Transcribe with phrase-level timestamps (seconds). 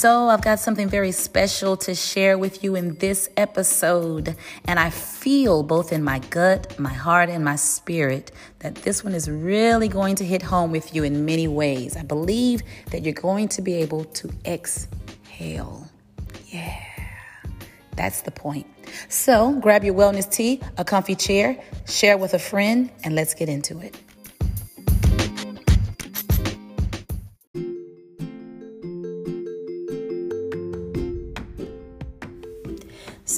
[0.00, 4.34] So, I've got something very special to share with you in this episode.
[4.64, 9.12] And I feel both in my gut, my heart, and my spirit that this one
[9.12, 11.98] is really going to hit home with you in many ways.
[11.98, 15.86] I believe that you're going to be able to exhale.
[16.46, 16.82] Yeah,
[17.94, 18.66] that's the point.
[19.10, 23.50] So, grab your wellness tea, a comfy chair, share with a friend, and let's get
[23.50, 23.98] into it.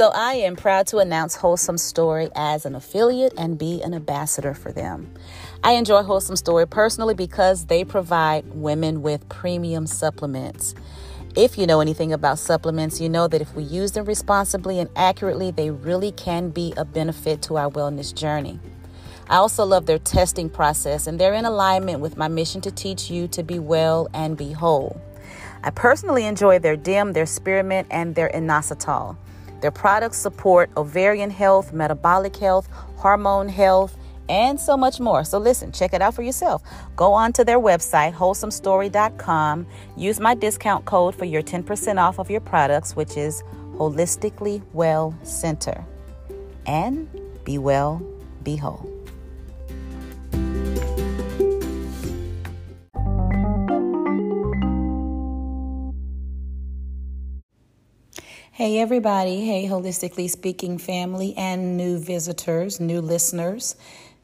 [0.02, 4.52] So I am proud to announce Wholesome Story as an affiliate and be an ambassador
[4.52, 5.14] for them.
[5.62, 10.74] I enjoy Wholesome Story personally because they provide women with premium supplements.
[11.36, 14.90] If you know anything about supplements, you know that if we use them responsibly and
[14.96, 18.58] accurately, they really can be a benefit to our wellness journey.
[19.28, 23.08] I also love their testing process, and they're in alignment with my mission to teach
[23.08, 25.00] you to be well and be whole.
[25.62, 29.16] I personally enjoy their DIM, their spearmint, and their inositol.
[29.62, 33.96] Their products support ovarian health, metabolic health, hormone health,
[34.28, 35.24] and so much more.
[35.24, 36.62] So listen, check it out for yourself.
[36.96, 39.66] Go on to their website, wholesomestory.com.
[39.96, 43.42] Use my discount code for your 10% off of your products, which is
[43.76, 45.84] Holistically Well Center.
[46.66, 47.08] And
[47.44, 48.02] be well,
[48.42, 48.91] be whole.
[58.62, 59.44] Hey, everybody.
[59.44, 63.74] Hey, Holistically Speaking family and new visitors, new listeners.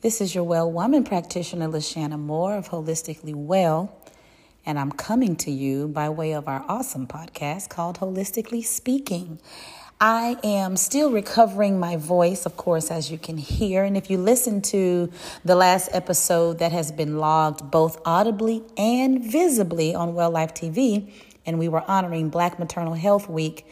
[0.00, 3.92] This is your Well Woman practitioner, Lashana Moore of Holistically Well,
[4.64, 9.40] and I'm coming to you by way of our awesome podcast called Holistically Speaking.
[10.00, 13.82] I am still recovering my voice, of course, as you can hear.
[13.82, 15.10] And if you listen to
[15.44, 21.10] the last episode that has been logged both audibly and visibly on Well Life TV,
[21.44, 23.66] and we were honoring Black Maternal Health Week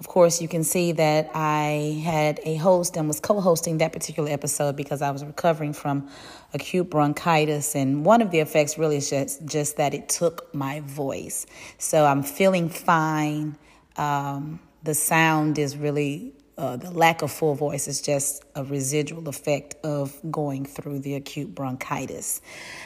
[0.00, 3.92] of course, you can see that I had a host and was co hosting that
[3.92, 6.08] particular episode because I was recovering from
[6.52, 7.76] acute bronchitis.
[7.76, 11.46] And one of the effects really is just, just that it took my voice.
[11.78, 13.56] So I'm feeling fine.
[13.96, 19.28] Um, the sound is really, uh, the lack of full voice is just a residual
[19.28, 22.40] effect of going through the acute bronchitis.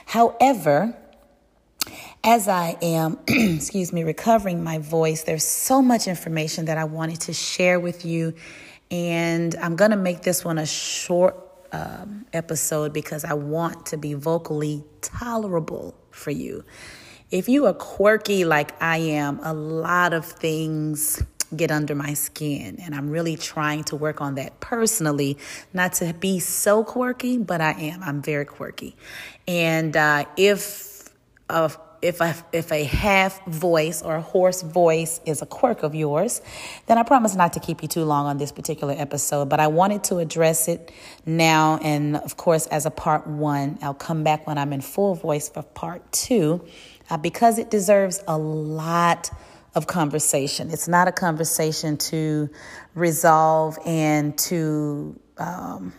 [0.04, 0.94] However,
[2.24, 7.20] as I am, excuse me, recovering my voice, there's so much information that I wanted
[7.22, 8.34] to share with you.
[8.90, 11.36] And I'm going to make this one a short
[11.72, 16.64] um, episode because I want to be vocally tolerable for you.
[17.30, 21.22] If you are quirky like I am, a lot of things
[21.54, 22.78] get under my skin.
[22.80, 25.38] And I'm really trying to work on that personally,
[25.72, 28.02] not to be so quirky, but I am.
[28.02, 28.96] I'm very quirky.
[29.46, 30.87] And uh, if
[31.48, 31.70] a
[32.00, 36.40] if a, if a half voice or a hoarse voice is a quirk of yours,
[36.86, 39.48] then I promise not to keep you too long on this particular episode.
[39.48, 40.92] But I wanted to address it
[41.26, 45.14] now, and of course, as a part one, I'll come back when I'm in full
[45.14, 46.64] voice for part two,
[47.10, 49.30] uh, because it deserves a lot
[49.74, 50.70] of conversation.
[50.70, 52.48] It's not a conversation to
[52.94, 55.92] resolve and to um,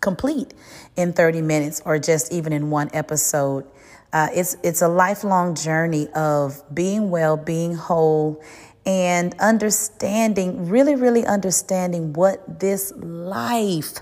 [0.00, 0.54] complete
[0.96, 3.66] in 30 minutes or just even in one episode.
[4.12, 8.42] Uh, it's it's a lifelong journey of being well, being whole,
[8.86, 13.98] and understanding, really, really understanding what this life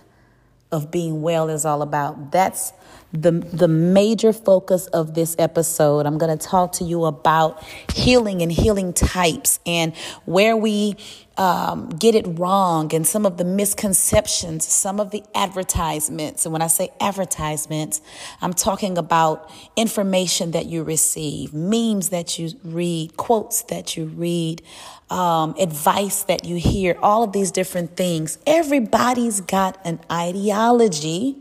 [0.71, 2.31] of being well is all about.
[2.31, 2.72] That's
[3.12, 6.06] the the major focus of this episode.
[6.06, 7.62] I'm going to talk to you about
[7.93, 9.94] healing and healing types and
[10.25, 10.97] where we
[11.37, 16.47] um, get it wrong and some of the misconceptions, some of the advertisements.
[16.47, 18.01] And when I say advertisements,
[18.41, 24.63] I'm talking about information that you receive, memes that you read, quotes that you read,
[25.11, 28.39] um, advice that you hear, all of these different things.
[28.47, 31.37] Everybody's got an ideology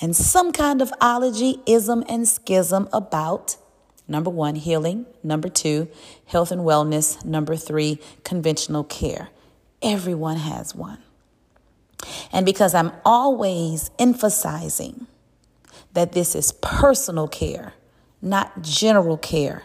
[0.00, 3.56] and some kind of ology, ism, and schism about
[4.10, 5.06] Number one, healing.
[5.22, 5.86] Number two,
[6.26, 7.24] health and wellness.
[7.24, 9.28] Number three, conventional care.
[9.80, 10.98] Everyone has one.
[12.32, 15.06] And because I'm always emphasizing
[15.92, 17.74] that this is personal care,
[18.20, 19.62] not general care,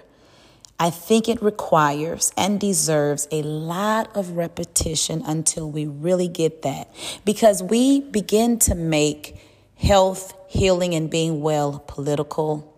[0.80, 6.94] I think it requires and deserves a lot of repetition until we really get that.
[7.26, 9.38] Because we begin to make
[9.76, 12.75] health, healing, and being well political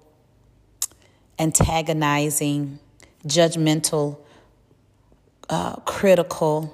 [1.39, 2.79] antagonizing,
[3.25, 4.17] judgmental,
[5.49, 6.73] uh, critical.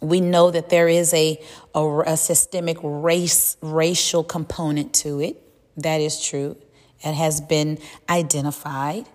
[0.00, 1.40] We know that there is a,
[1.74, 5.36] a, a systemic race racial component to it.
[5.76, 6.56] That is true.
[7.04, 7.78] It has been
[8.08, 9.06] identified.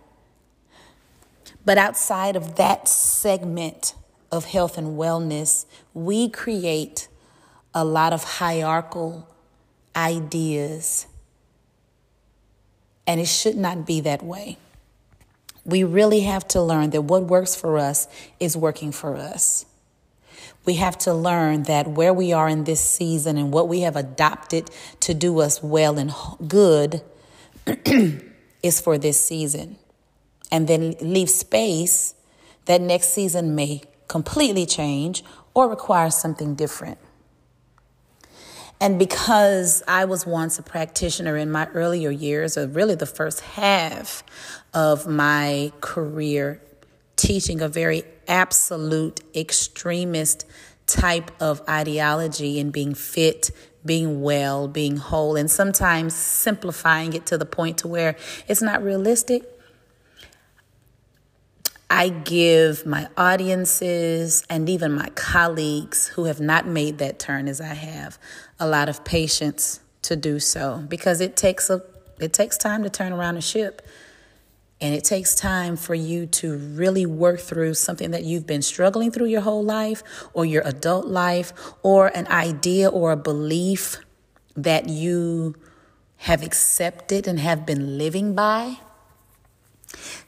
[1.66, 3.94] But outside of that segment
[4.32, 7.08] of health and wellness, we create
[7.74, 9.28] a lot of hierarchical
[9.96, 11.07] ideas.
[13.08, 14.58] And it should not be that way.
[15.66, 18.08] We really have to learn that what works for us
[18.40, 19.66] is working for us.
[20.66, 23.96] We have to learn that where we are in this season and what we have
[23.96, 24.70] adopted
[25.00, 26.14] to do us well and
[26.48, 27.02] good
[28.64, 29.78] is for this season.
[30.52, 32.14] And then leave space
[32.66, 35.24] that next season may completely change
[35.54, 36.98] or require something different.
[38.80, 43.42] And because I was once a practitioner in my earlier years, or really the first
[43.42, 44.24] half
[44.74, 46.62] of my career,
[47.16, 50.46] teaching a very absolute extremist
[50.86, 53.50] type of ideology and being fit,
[53.84, 58.16] being well, being whole, and sometimes simplifying it to the point to where
[58.48, 59.57] it's not realistic.
[61.90, 67.62] I give my audiences and even my colleagues who have not made that turn as
[67.62, 68.20] I have
[68.60, 71.82] a lot of patience to do so because it takes a
[72.20, 73.82] it takes time to turn around a ship.
[74.80, 79.12] And it takes time for you to really work through something that you've been struggling
[79.12, 81.52] through your whole life or your adult life
[81.82, 83.98] or an idea or a belief
[84.56, 85.56] that you
[86.18, 88.78] have accepted and have been living by.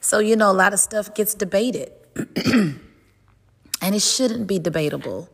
[0.00, 1.92] So, you know, a lot of stuff gets debated.
[3.82, 5.28] and it shouldn't be debatable,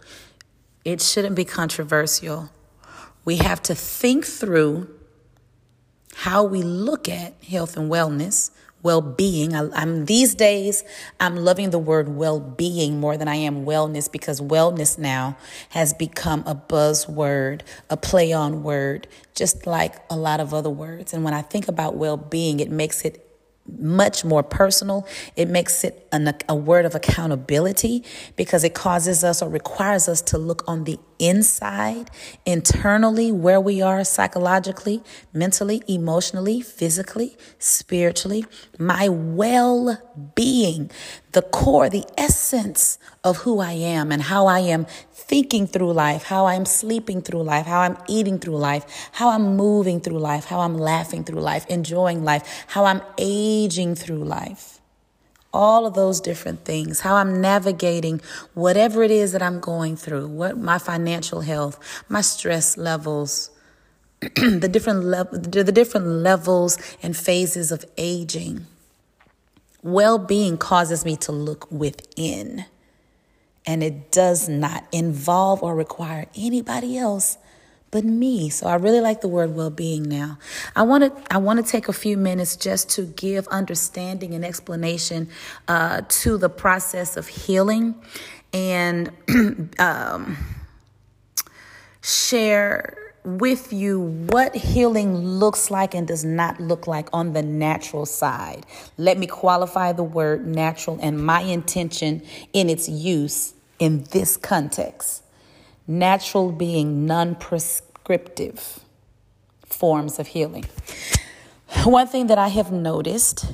[0.84, 2.50] it shouldn't be controversial.
[3.24, 4.88] We have to think through
[6.14, 8.52] how we look at health and wellness,
[8.82, 9.54] well-being.
[9.54, 10.84] I, am these days
[11.18, 15.36] I'm loving the word well-being more than I am wellness because wellness now
[15.70, 21.12] has become a buzzword, a play on word, just like a lot of other words.
[21.12, 23.25] And when I think about well-being, it makes it
[23.78, 25.06] much more personal.
[25.36, 28.04] It makes it an, a word of accountability
[28.36, 32.10] because it causes us or requires us to look on the inside,
[32.44, 35.02] internally, where we are psychologically,
[35.32, 38.44] mentally, emotionally, physically, spiritually,
[38.78, 39.98] my well
[40.34, 40.90] being,
[41.32, 46.24] the core, the essence of who I am and how I am thinking through life,
[46.24, 50.44] how I'm sleeping through life, how I'm eating through life, how I'm moving through life,
[50.44, 53.02] how I'm laughing through life, enjoying life, how I'm
[53.56, 54.80] aging through life.
[55.52, 58.20] All of those different things, how I'm navigating
[58.52, 63.50] whatever it is that I'm going through, what my financial health, my stress levels,
[64.20, 68.66] the different the different levels and phases of aging.
[69.82, 72.64] Well-being causes me to look within,
[73.64, 77.38] and it does not involve or require anybody else
[77.96, 78.50] but me.
[78.50, 80.36] So I really like the word well-being now.
[80.76, 84.44] I want to I want to take a few minutes just to give understanding and
[84.44, 85.30] explanation
[85.66, 87.94] uh, to the process of healing
[88.52, 89.10] and
[89.78, 90.36] um,
[92.02, 93.98] share with you
[94.28, 98.66] what healing looks like and does not look like on the natural side.
[98.98, 102.20] Let me qualify the word natural and my intention
[102.52, 105.22] in its use in this context
[105.86, 107.34] natural being non
[108.06, 108.80] prescriptive
[109.64, 110.64] forms of healing.
[111.84, 113.46] One thing that I have noticed,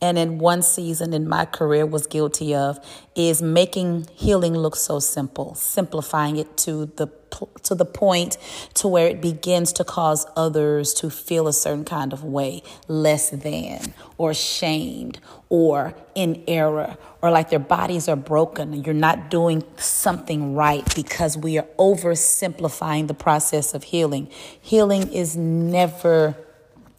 [0.00, 2.78] and in one season in my career was guilty of,
[3.14, 7.10] is making healing look so simple, simplifying it to the
[7.62, 8.36] to the point
[8.74, 13.30] to where it begins to cause others to feel a certain kind of way, less
[13.30, 19.62] than, or shamed, or in error, or like their bodies are broken you're not doing
[19.76, 24.28] something right because we are oversimplifying the process of healing.
[24.60, 26.36] Healing is never,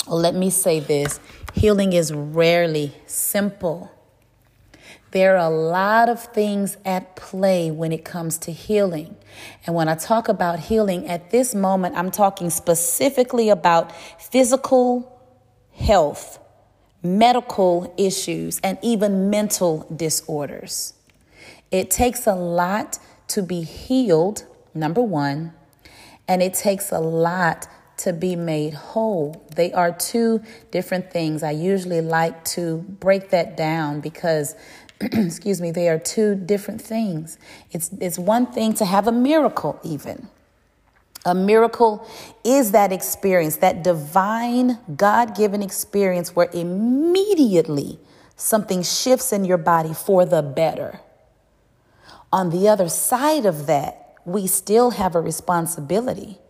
[0.08, 1.20] let me say this
[1.54, 3.92] healing is rarely simple.
[5.12, 9.18] There are a lot of things at play when it comes to healing.
[9.66, 13.92] And when I talk about healing at this moment, I'm talking specifically about
[14.22, 15.22] physical
[15.74, 16.40] health,
[17.04, 20.94] medical issues, and even mental disorders.
[21.72, 22.98] It takes a lot
[23.30, 25.54] to be healed, number one,
[26.28, 27.68] and it takes a lot
[28.04, 29.46] to be made whole.
[29.56, 30.42] They are two
[30.72, 31.44] different things.
[31.44, 34.56] I usually like to break that down because
[35.02, 37.38] excuse me, they are two different things.
[37.72, 40.28] It's, it's one thing to have a miracle, even.
[41.26, 42.08] A miracle
[42.44, 48.00] is that experience, that divine, God given experience where immediately
[48.36, 51.00] something shifts in your body for the better.
[52.34, 56.41] On the other side of that, we still have a responsibility.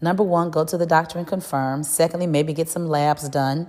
[0.00, 1.82] Number one, go to the doctor and confirm.
[1.82, 3.68] Secondly, maybe get some labs done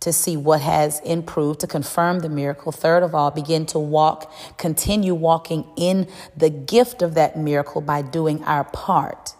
[0.00, 2.72] to see what has improved, to confirm the miracle.
[2.72, 8.02] Third of all, begin to walk, continue walking in the gift of that miracle by
[8.02, 9.34] doing our part.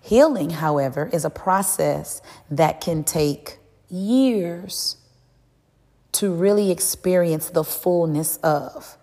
[0.00, 2.20] Healing, however, is a process
[2.50, 3.58] that can take
[3.88, 4.96] years
[6.12, 8.96] to really experience the fullness of.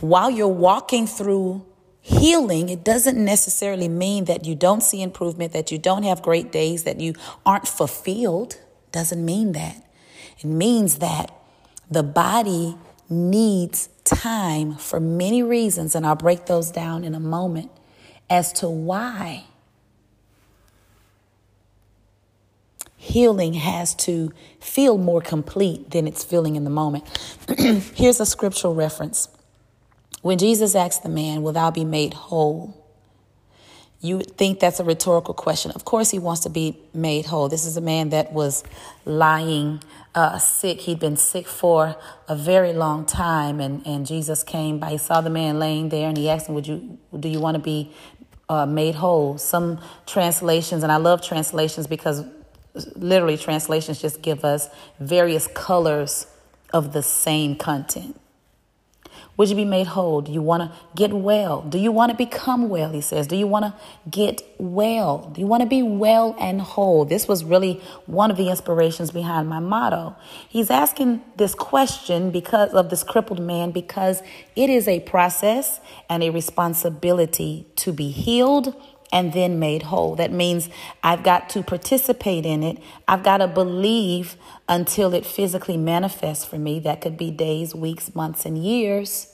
[0.00, 1.64] While you're walking through
[2.10, 6.50] healing, it doesn't necessarily mean that you don't see improvement, that you don't have great
[6.50, 7.14] days, that you
[7.46, 8.58] aren't fulfilled.
[8.90, 9.76] Doesn't mean that.
[10.38, 11.32] It means that
[11.90, 12.76] the body
[13.08, 17.70] needs time for many reasons, and I'll break those down in a moment
[18.28, 19.44] as to why
[22.96, 27.04] healing has to feel more complete than it's feeling in the moment.
[27.94, 29.28] Here's a scriptural reference.
[30.22, 32.76] When Jesus asked the man, Will thou be made whole?
[34.02, 35.72] You would think that's a rhetorical question.
[35.72, 37.50] Of course, he wants to be made whole.
[37.50, 38.64] This is a man that was
[39.04, 39.82] lying
[40.14, 40.80] uh, sick.
[40.80, 41.96] He'd been sick for
[42.26, 44.90] a very long time, and, and Jesus came by.
[44.90, 47.56] He saw the man laying there, and he asked him, "Would you do you want
[47.56, 47.92] to be
[48.48, 52.24] uh, made whole?" Some translations, and I love translations because
[52.96, 56.26] literally translations just give us various colors
[56.72, 58.19] of the same content.
[59.40, 60.20] Would you be made whole?
[60.20, 61.62] Do you want to get well?
[61.62, 62.90] Do you want to become well?
[62.90, 63.26] He says.
[63.26, 63.74] Do you want to
[64.10, 65.30] get well?
[65.32, 67.06] Do you want to be well and whole?
[67.06, 70.14] This was really one of the inspirations behind my motto.
[70.46, 74.22] He's asking this question because of this crippled man, because
[74.56, 75.80] it is a process
[76.10, 78.74] and a responsibility to be healed
[79.10, 80.16] and then made whole.
[80.16, 80.68] That means
[81.02, 82.76] I've got to participate in it.
[83.08, 84.36] I've got to believe
[84.68, 86.78] until it physically manifests for me.
[86.80, 89.29] That could be days, weeks, months, and years.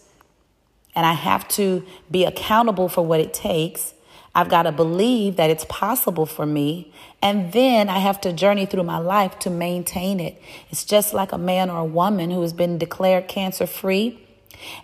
[0.97, 3.95] And I have to be accountable for what it takes.
[4.35, 6.93] I've got to believe that it's possible for me.
[7.23, 10.41] And then I have to journey through my life to maintain it.
[10.71, 14.27] It's just like a man or a woman who has been declared cancer free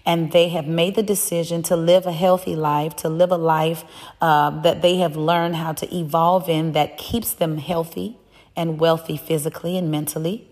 [0.04, 3.84] and they have made the decision to live a healthy life, to live a life
[4.20, 8.18] uh, that they have learned how to evolve in that keeps them healthy
[8.56, 10.48] and wealthy physically and mentally.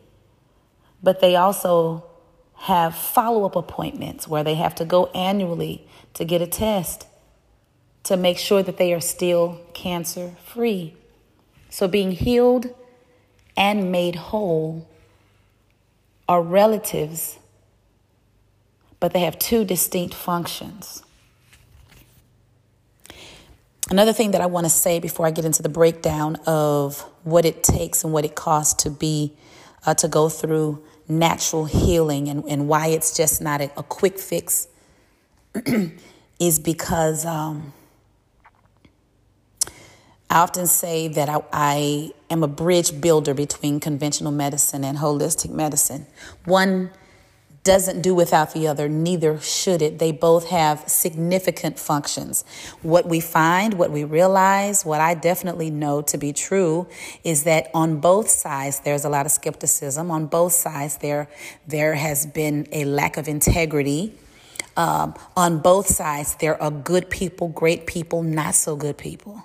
[1.02, 2.04] But they also
[2.60, 7.06] have follow up appointments where they have to go annually to get a test
[8.02, 10.94] to make sure that they are still cancer free.
[11.70, 12.74] So being healed
[13.56, 14.88] and made whole
[16.28, 17.38] are relatives
[19.00, 21.02] but they have two distinct functions.
[23.88, 27.44] Another thing that I want to say before I get into the breakdown of what
[27.44, 29.32] it takes and what it costs to be
[29.84, 34.18] uh, to go through natural healing and, and why it's just not a, a quick
[34.18, 34.68] fix
[36.40, 37.72] is because um,
[40.30, 45.50] I often say that I, I am a bridge builder between conventional medicine and holistic
[45.50, 46.06] medicine.
[46.44, 46.90] One
[47.62, 49.98] doesn't do without the other, neither should it.
[49.98, 52.42] They both have significant functions.
[52.82, 56.88] What we find, what we realize, what I definitely know to be true
[57.22, 60.10] is that on both sides there's a lot of skepticism.
[60.10, 61.28] On both sides there
[61.66, 64.14] there has been a lack of integrity.
[64.76, 69.44] Um, on both sides there are good people, great people, not so good people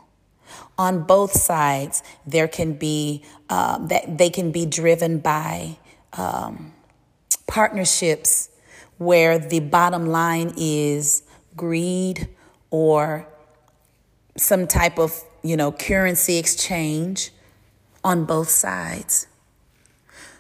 [0.78, 5.78] on both sides there can be um, that they can be driven by
[6.14, 6.74] um,
[7.48, 8.50] partnerships
[8.98, 11.24] where the bottom line is
[11.56, 12.30] greed
[12.70, 13.28] or
[14.38, 17.32] some type of, you know, currency exchange
[18.04, 19.28] on both sides.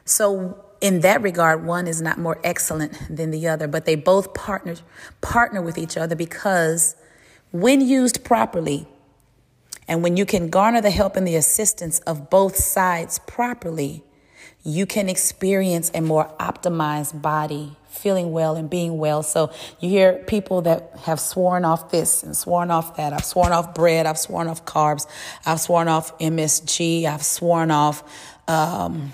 [0.05, 4.33] So in that regard, one is not more excellent than the other, but they both
[4.33, 4.75] partner
[5.21, 6.95] partner with each other because
[7.51, 8.87] when used properly,
[9.87, 14.03] and when you can garner the help and the assistance of both sides properly,
[14.65, 19.21] you can experience a more optimized body, feeling well and being well.
[19.21, 23.13] So you hear people that have sworn off this and sworn off that.
[23.13, 24.07] I've sworn off bread.
[24.07, 25.05] I've sworn off carbs.
[25.45, 27.05] I've sworn off MSG.
[27.05, 28.03] I've sworn off
[28.47, 29.13] um,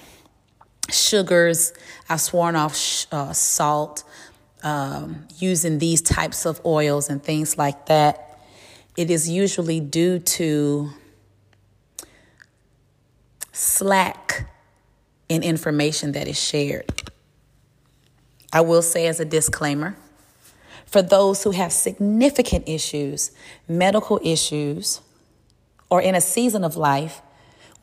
[0.89, 1.73] sugars.
[2.07, 4.05] I've sworn off sh- uh, salt.
[4.63, 8.39] Um, using these types of oils and things like that.
[8.95, 10.91] It is usually due to
[13.51, 14.47] slack
[15.31, 17.09] in information that is shared.
[18.51, 19.95] I will say as a disclaimer
[20.85, 23.31] for those who have significant issues,
[23.65, 24.99] medical issues,
[25.89, 27.21] or in a season of life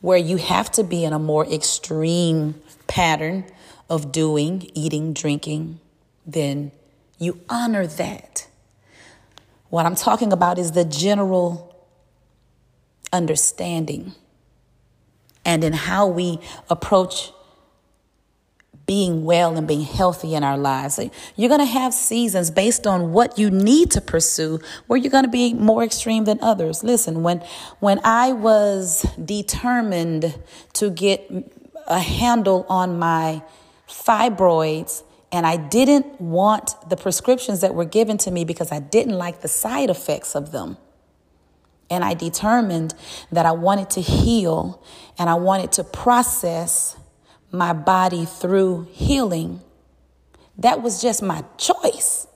[0.03, 2.55] where you have to be in a more extreme
[2.87, 3.47] pattern
[3.89, 5.81] of doing, eating, drinking,
[6.27, 6.71] then
[7.19, 8.47] you honor that.
[9.71, 11.75] What I'm talking about is the general
[13.11, 14.13] understanding
[15.47, 17.33] and in how we approach
[18.89, 20.99] being well and being healthy in our lives.
[21.37, 25.27] You're going to have seasons based on what you need to pursue where you're going
[25.27, 26.83] to be more extreme than others.
[26.83, 27.41] Listen, when
[27.81, 30.35] when I was determined
[30.73, 31.31] to get
[31.87, 33.43] a handle on my
[33.87, 39.19] fibroids and I didn't want the prescriptions that were given to me because I didn't
[39.19, 40.79] like the side effects of them.
[41.91, 42.95] And I determined
[43.33, 44.83] that I wanted to heal
[45.19, 46.97] and I wanted to process
[47.51, 49.61] my body through healing.
[50.59, 52.27] That was just my choice.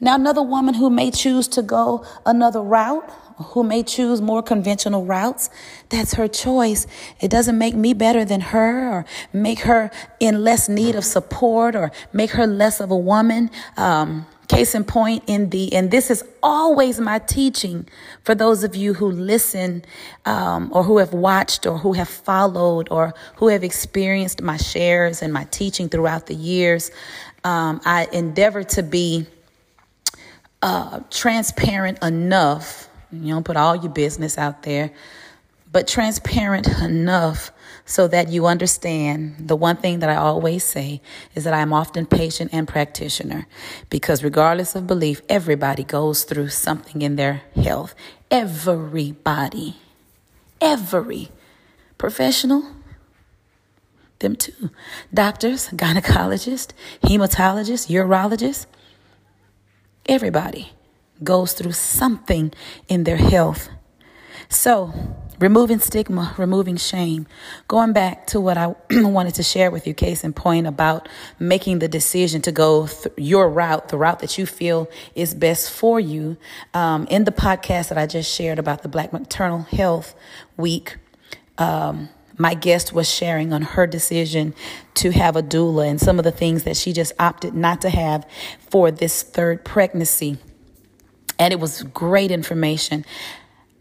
[0.00, 5.04] Now, another woman who may choose to go another route, who may choose more conventional
[5.04, 5.48] routes,
[5.90, 6.88] that's her choice.
[7.20, 11.76] It doesn't make me better than her or make her in less need of support
[11.76, 13.50] or make her less of a woman.
[13.76, 17.88] Um, Case in point, in the, and this is always my teaching
[18.22, 19.82] for those of you who listen
[20.26, 25.22] um, or who have watched or who have followed or who have experienced my shares
[25.22, 26.90] and my teaching throughout the years.
[27.44, 29.26] Um, I endeavor to be
[30.60, 32.90] uh, transparent enough.
[33.10, 34.92] You don't put all your business out there,
[35.72, 37.52] but transparent enough
[37.84, 41.00] so that you understand the one thing that I always say
[41.34, 43.46] is that I am often patient and practitioner
[43.90, 47.94] because regardless of belief, everybody goes through something in their health.
[48.30, 49.76] Everybody.
[50.60, 51.30] Every
[51.98, 52.64] professional,
[54.20, 54.70] them too.
[55.12, 56.70] Doctors, gynecologists,
[57.02, 58.66] hematologists, urologists,
[60.06, 60.72] everybody
[61.22, 62.52] goes through something
[62.88, 63.68] in their health.
[64.52, 64.92] So,
[65.38, 67.26] removing stigma, removing shame.
[67.68, 71.78] Going back to what I wanted to share with you, case in point, about making
[71.78, 75.98] the decision to go th- your route, the route that you feel is best for
[75.98, 76.36] you.
[76.74, 80.14] Um, in the podcast that I just shared about the Black Maternal Health
[80.58, 80.98] Week,
[81.56, 84.54] um, my guest was sharing on her decision
[84.96, 87.88] to have a doula and some of the things that she just opted not to
[87.88, 88.28] have
[88.68, 90.36] for this third pregnancy.
[91.38, 93.04] And it was great information.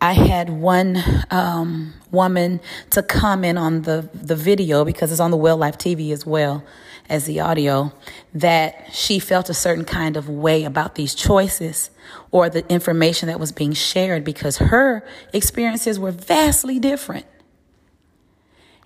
[0.03, 0.97] I had one
[1.29, 2.59] um, woman
[2.89, 6.63] to comment on the, the video because it's on the Well Life TV as well
[7.07, 7.93] as the audio
[8.33, 11.91] that she felt a certain kind of way about these choices
[12.31, 17.27] or the information that was being shared because her experiences were vastly different.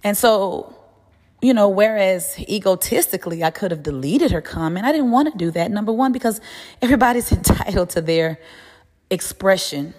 [0.03, 0.75] And so,
[1.41, 5.49] you know, whereas egotistically I could have deleted her comment, I didn't want to do
[5.51, 5.71] that.
[5.71, 6.41] Number one, because
[6.81, 8.37] everybody's entitled to their
[9.09, 9.93] expression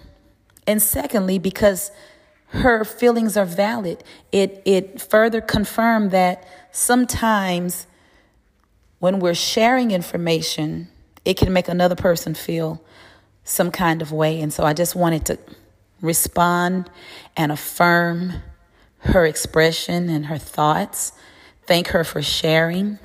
[0.66, 1.90] and secondly, because
[2.48, 4.02] her feelings are valid,
[4.32, 7.86] it, it further confirmed that sometimes
[8.98, 10.88] when we're sharing information,
[11.24, 12.82] it can make another person feel
[13.44, 14.40] some kind of way.
[14.40, 15.38] And so I just wanted to
[16.00, 16.90] respond
[17.36, 18.34] and affirm
[18.98, 21.12] her expression and her thoughts.
[21.66, 22.98] Thank her for sharing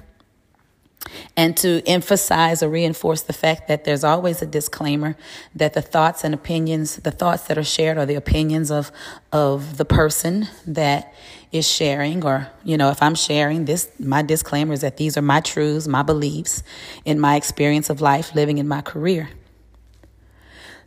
[1.35, 5.15] and to emphasize or reinforce the fact that there's always a disclaimer
[5.55, 8.91] that the thoughts and opinions, the thoughts that are shared are the opinions of,
[9.31, 11.13] of the person that
[11.51, 15.21] is sharing, or, you know, if I'm sharing this, my disclaimer is that these are
[15.21, 16.63] my truths, my beliefs
[17.03, 19.29] in my experience of life, living in my career.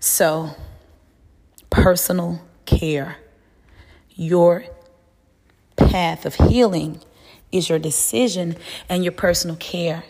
[0.00, 0.50] So,
[1.70, 3.16] personal care,
[4.14, 4.64] your
[5.76, 7.00] path of healing
[7.56, 8.56] is your decision,
[8.88, 10.04] and your personal care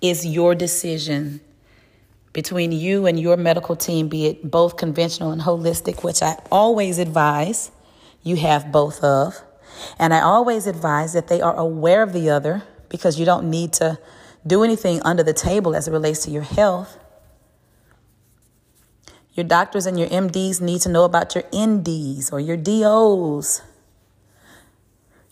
[0.00, 1.40] is your decision
[2.32, 6.98] between you and your medical team, be it both conventional and holistic, which I always
[6.98, 7.70] advise
[8.22, 9.40] you have both of.
[9.98, 13.72] And I always advise that they are aware of the other because you don't need
[13.74, 13.98] to
[14.46, 16.98] do anything under the table as it relates to your health.
[19.34, 23.62] Your doctors and your MDs need to know about your NDs or your DOs.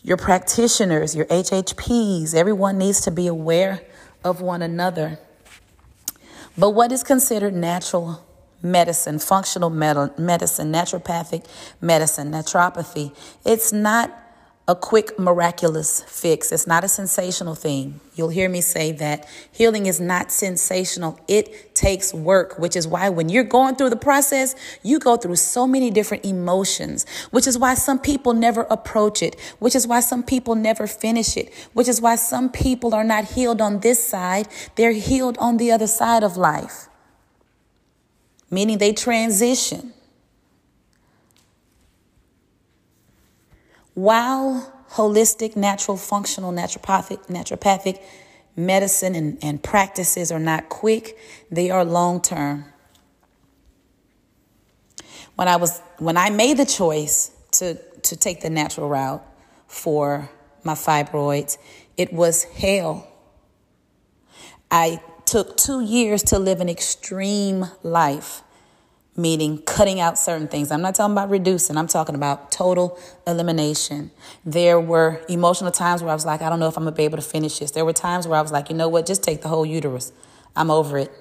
[0.02, 3.82] Your practitioners, your HHPs, everyone needs to be aware
[4.24, 5.18] of one another.
[6.56, 8.24] But what is considered natural
[8.62, 11.44] medicine, functional medicine, naturopathic
[11.80, 14.10] medicine, naturopathy, it's not
[14.68, 16.52] a quick miraculous fix.
[16.52, 17.98] It's not a sensational thing.
[18.14, 21.18] You'll hear me say that healing is not sensational.
[21.26, 25.36] It takes work, which is why when you're going through the process, you go through
[25.36, 29.98] so many different emotions, which is why some people never approach it, which is why
[29.98, 34.06] some people never finish it, which is why some people are not healed on this
[34.06, 34.46] side.
[34.76, 36.88] They're healed on the other side of life,
[38.50, 39.94] meaning they transition.
[44.00, 48.02] While holistic, natural, functional, naturopathic, naturopathic
[48.56, 51.18] medicine and, and practices are not quick,
[51.50, 52.64] they are long term.
[55.34, 59.22] When I was when I made the choice to, to take the natural route
[59.66, 60.30] for
[60.64, 61.58] my fibroids.
[61.98, 63.06] It was hell.
[64.70, 68.40] I took two years to live an extreme life,
[69.16, 70.70] meaning cutting out certain things.
[70.70, 74.10] I'm not talking about reducing, I'm talking about total elimination.
[74.44, 77.04] There were emotional times where I was like, I don't know if I'm gonna be
[77.04, 77.72] able to finish this.
[77.72, 80.12] There were times where I was like, you know what, just take the whole uterus.
[80.56, 81.12] I'm over it.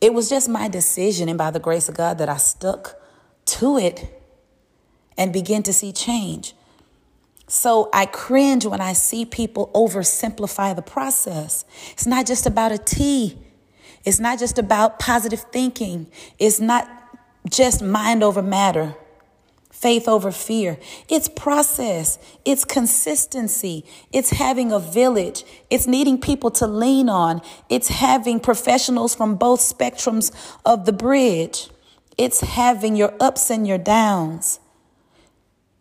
[0.00, 2.96] It was just my decision, and by the grace of God, that I stuck
[3.44, 4.20] to it
[5.16, 6.54] and began to see change.
[7.46, 11.64] So I cringe when I see people oversimplify the process.
[11.92, 13.38] It's not just about a tea.
[14.04, 16.08] It's not just about positive thinking.
[16.38, 16.88] It's not
[17.48, 18.94] just mind over matter,
[19.70, 20.78] faith over fear.
[21.08, 22.18] It's process.
[22.44, 23.84] It's consistency.
[24.12, 25.44] It's having a village.
[25.70, 27.42] It's needing people to lean on.
[27.68, 30.32] It's having professionals from both spectrums
[30.64, 31.70] of the bridge.
[32.18, 34.60] It's having your ups and your downs.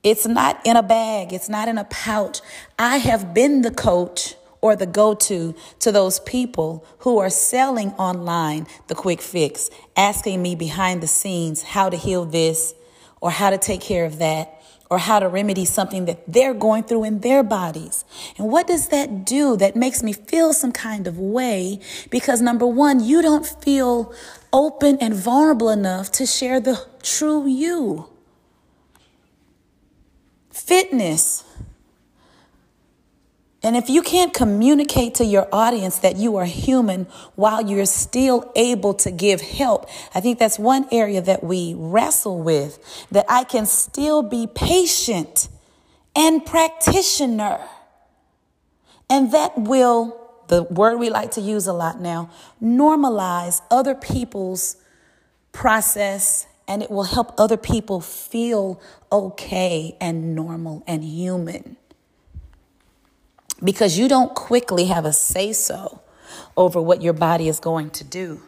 [0.04, 2.42] It's not in a bag, it's not in a pouch.
[2.80, 7.90] I have been the coach or the go to to those people who are selling
[7.92, 12.74] online the quick fix, asking me behind the scenes how to heal this
[13.20, 16.84] or how to take care of that or how to remedy something that they're going
[16.84, 18.04] through in their bodies.
[18.38, 19.56] And what does that do?
[19.56, 24.14] That makes me feel some kind of way because number one, you don't feel
[24.52, 28.10] open and vulnerable enough to share the true you
[30.52, 31.44] fitness.
[33.64, 38.52] And if you can't communicate to your audience that you are human while you're still
[38.56, 42.80] able to give help, I think that's one area that we wrestle with
[43.12, 45.48] that I can still be patient
[46.16, 47.60] and practitioner.
[49.10, 54.78] And that will, the word we like to use a lot now, normalize other people's
[55.52, 61.78] process and it will help other people feel okay and normal and human.
[63.64, 66.02] Because you don't quickly have a say so
[66.58, 68.42] over what your body is going to do.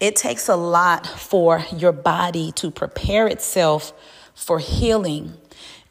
[0.00, 3.92] It takes a lot for your body to prepare itself
[4.34, 5.34] for healing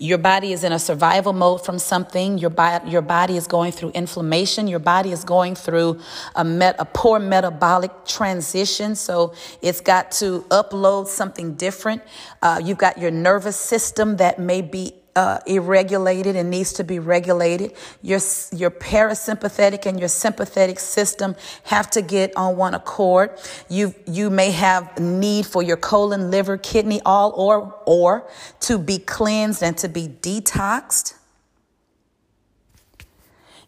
[0.04, 2.38] your body is in a survival mode from something.
[2.38, 4.68] Your, bi- your body is going through inflammation.
[4.68, 6.02] Your body is going through
[6.36, 8.96] a, met- a poor metabolic transition.
[8.96, 12.02] So it's got to upload something different.
[12.42, 17.00] Uh, you've got your nervous system that may be uh, irregulated and needs to be
[17.00, 17.74] regulated.
[18.02, 18.20] Your,
[18.52, 23.32] your parasympathetic and your sympathetic system have to get on one accord.
[23.70, 28.28] You, you may have need for your colon, liver, kidney, all or, or
[28.62, 31.16] to be cleansed and to be detoxed.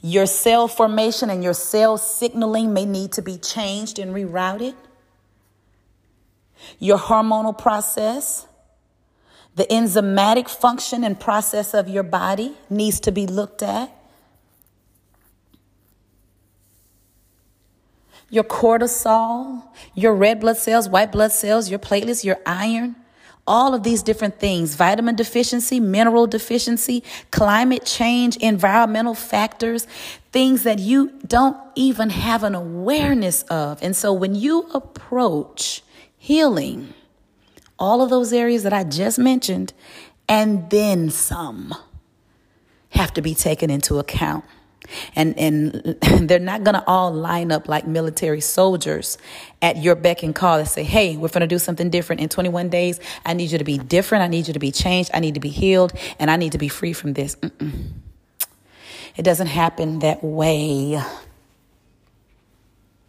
[0.01, 4.75] Your cell formation and your cell signaling may need to be changed and rerouted.
[6.79, 8.47] Your hormonal process
[9.55, 13.91] the enzymatic function and process of your body needs to be looked at.
[18.29, 19.63] Your cortisol,
[19.93, 22.97] your red blood cells, white blood cells, your platelets, your iron,
[23.47, 29.87] all of these different things vitamin deficiency, mineral deficiency, climate change, environmental factors,
[30.31, 33.81] things that you don't even have an awareness of.
[33.81, 35.83] And so when you approach
[36.17, 36.93] healing,
[37.77, 39.73] all of those areas that I just mentioned,
[40.27, 41.73] and then some
[42.89, 44.45] have to be taken into account.
[45.15, 45.97] And, and
[46.29, 49.17] they're not going to all line up like military soldiers
[49.61, 52.29] at your beck and call and say, Hey, we're going to do something different in
[52.29, 52.99] 21 days.
[53.25, 54.23] I need you to be different.
[54.23, 55.11] I need you to be changed.
[55.13, 57.35] I need to be healed and I need to be free from this.
[57.37, 57.93] Mm-mm.
[59.17, 61.01] It doesn't happen that way.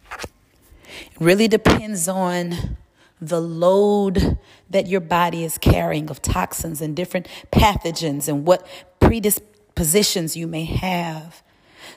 [0.09, 2.77] It really depends on
[3.19, 4.37] the load
[4.69, 8.65] that your body is carrying of toxins and different pathogens and what
[8.99, 11.41] predispositions you may have.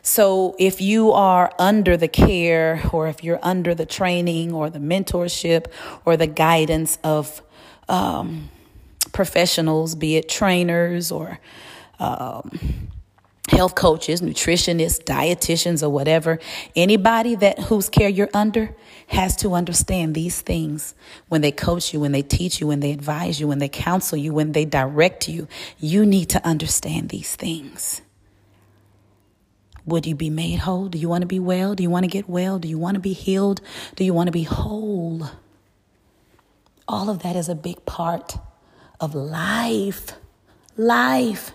[0.02, 4.78] So, if you are under the care or if you're under the training or the
[4.78, 5.66] mentorship
[6.06, 7.42] or the guidance of
[7.88, 8.48] um,
[9.12, 11.38] professionals, be it trainers or
[11.98, 12.88] um,
[13.48, 16.38] health coaches, nutritionists, dietitians, or whatever,
[16.76, 18.74] anybody that whose care you're under
[19.10, 20.94] has to understand these things
[21.26, 24.16] when they coach you, when they teach you, when they advise you, when they counsel
[24.16, 25.48] you, when they direct you.
[25.80, 28.02] You need to understand these things.
[29.84, 30.86] Would you be made whole?
[30.86, 31.74] Do you want to be well?
[31.74, 32.60] Do you want to get well?
[32.60, 33.60] Do you want to be healed?
[33.96, 35.28] Do you want to be whole?
[36.86, 38.36] All of that is a big part
[39.00, 40.12] of life.
[40.76, 41.50] Life.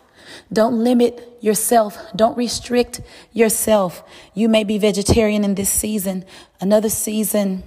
[0.51, 1.97] Don't limit yourself.
[2.15, 3.01] Don't restrict
[3.33, 4.03] yourself.
[4.33, 6.25] You may be vegetarian in this season.
[6.59, 7.63] Another season,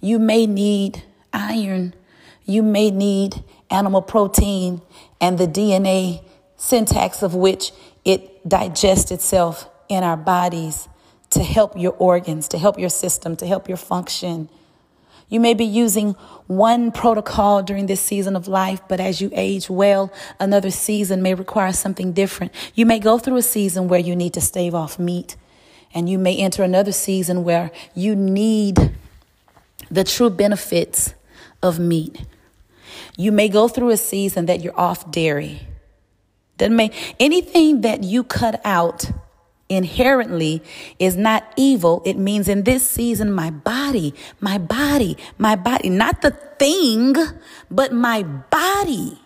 [0.00, 1.94] you may need iron.
[2.44, 4.82] You may need animal protein
[5.20, 6.24] and the DNA
[6.56, 7.72] syntax of which
[8.04, 10.88] it digests itself in our bodies
[11.30, 14.48] to help your organs, to help your system, to help your function.
[15.30, 16.12] You may be using
[16.48, 21.34] one protocol during this season of life, but as you age well, another season may
[21.34, 22.52] require something different.
[22.74, 25.36] You may go through a season where you need to stave off meat,
[25.94, 28.92] and you may enter another season where you need
[29.88, 31.14] the true benefits
[31.62, 32.24] of meat.
[33.16, 35.60] You may go through a season that you're off dairy.
[36.58, 39.10] That may anything that you cut out
[39.70, 40.62] inherently
[40.98, 42.02] is not evil.
[42.04, 47.14] It means in this season, my body, my body, my body, not the thing,
[47.70, 49.18] but my body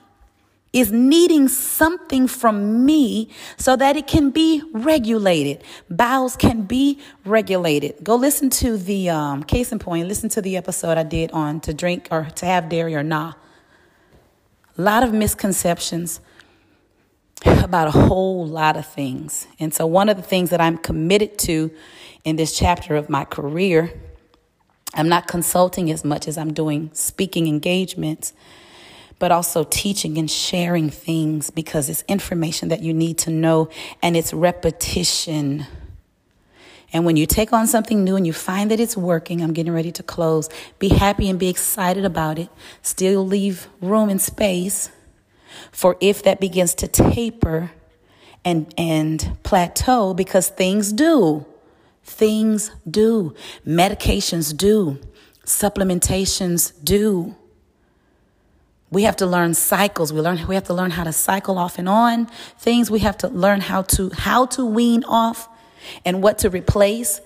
[0.74, 5.62] is needing something from me so that it can be regulated.
[5.88, 7.94] Bowels can be regulated.
[8.02, 11.60] Go listen to the um, case in point, listen to the episode I did on
[11.60, 13.38] to drink or to have dairy or not.
[14.76, 16.20] A lot of misconceptions
[17.44, 19.46] about a whole lot of things.
[19.58, 21.70] And so, one of the things that I'm committed to
[22.24, 23.92] in this chapter of my career,
[24.94, 28.32] I'm not consulting as much as I'm doing speaking engagements,
[29.18, 33.68] but also teaching and sharing things because it's information that you need to know
[34.02, 35.66] and it's repetition.
[36.92, 39.72] And when you take on something new and you find that it's working, I'm getting
[39.72, 40.48] ready to close.
[40.78, 42.48] Be happy and be excited about it.
[42.82, 44.90] Still leave room and space
[45.72, 47.70] for if that begins to taper
[48.44, 51.46] and, and plateau, because things do.
[52.04, 53.34] Things do.
[53.66, 55.00] Medications do.
[55.44, 57.34] Supplementations do.
[58.90, 60.12] We have to learn cycles.
[60.12, 62.26] We learn we have to learn how to cycle off and on
[62.58, 62.90] things.
[62.90, 65.48] We have to learn how to how to wean off
[66.04, 67.20] and what to replace.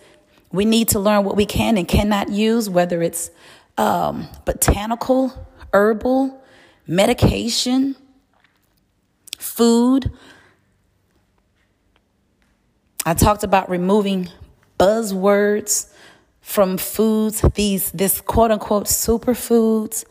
[0.51, 3.31] We need to learn what we can and cannot use, whether it's
[3.77, 5.33] um, botanical,
[5.75, 6.43] herbal,
[6.87, 7.97] medication,
[9.39, 10.11] food.
[13.07, 14.29] I talked about removing
[14.79, 15.91] buzzwords
[16.41, 20.05] from foods, these this quote unquote superfoods,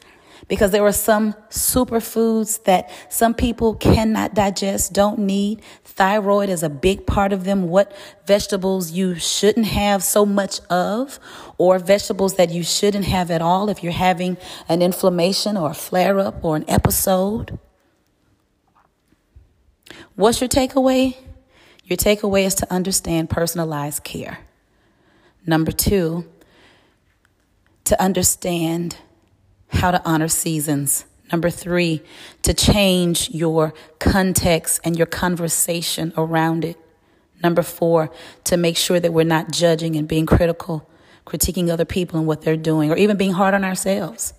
[0.47, 5.61] because there are some superfoods that some people cannot digest, don't need.
[5.83, 7.69] Thyroid is a big part of them.
[7.69, 7.91] What
[8.25, 11.19] vegetables you shouldn't have so much of,
[11.57, 14.37] or vegetables that you shouldn't have at all if you're having
[14.69, 17.59] an inflammation or a flare up or an episode.
[20.17, 21.15] What's your takeaway?
[21.83, 24.39] Your takeaway is to understand personalized care.
[25.45, 26.25] Number two,
[27.83, 28.97] to understand
[29.67, 31.05] how to honor seasons.
[31.31, 32.01] Number three,
[32.41, 36.77] to change your context and your conversation around it.
[37.43, 38.09] Number four,
[38.45, 40.89] to make sure that we're not judging and being critical,
[41.27, 44.33] critiquing other people and what they're doing, or even being hard on ourselves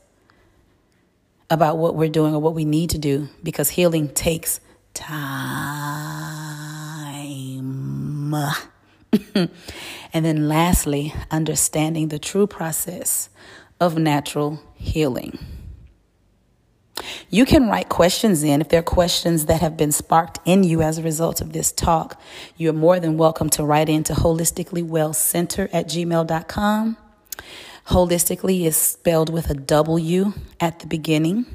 [1.49, 4.59] about what we're doing or what we need to do because healing takes
[4.95, 5.25] time.
[9.35, 13.31] and then lastly, understanding the true process
[13.81, 15.39] of natural healing.
[17.31, 20.83] You can write questions in if there are questions that have been sparked in you
[20.83, 22.21] as a result of this talk.
[22.57, 26.97] You're more than welcome to write in into wholisticallywellcenter at gmail.com.
[27.89, 31.47] Holistically is spelled with a W at the beginning.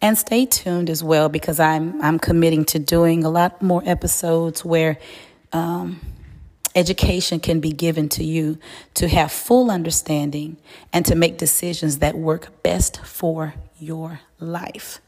[0.00, 4.64] And stay tuned as well because I'm I'm committing to doing a lot more episodes
[4.64, 4.98] where
[5.52, 6.00] um,
[6.74, 8.58] education can be given to you
[8.94, 10.56] to have full understanding
[10.92, 15.00] and to make decisions that work best for your life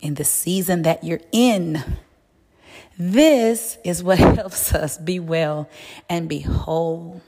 [0.00, 1.82] in the season that you're in.
[2.98, 5.68] This is what helps us be well
[6.10, 7.22] and be whole.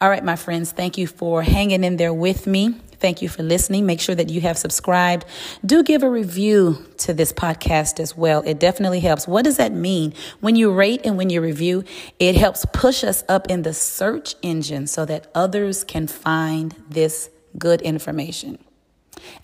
[0.00, 2.74] All right, my friends, thank you for hanging in there with me.
[3.00, 3.86] Thank you for listening.
[3.86, 5.24] Make sure that you have subscribed.
[5.64, 8.42] Do give a review to this podcast as well.
[8.44, 9.26] It definitely helps.
[9.26, 10.12] What does that mean?
[10.40, 11.84] When you rate and when you review,
[12.18, 17.30] it helps push us up in the search engine so that others can find this
[17.58, 18.58] good information.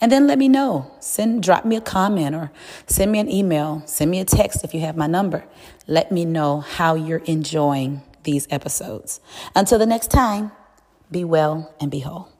[0.01, 0.91] And then let me know.
[1.01, 2.53] Send drop me a comment or
[2.87, 5.45] send me an email, send me a text if you have my number.
[5.87, 9.21] Let me know how you're enjoying these episodes.
[9.55, 10.53] Until the next time,
[11.11, 12.36] be well and be whole.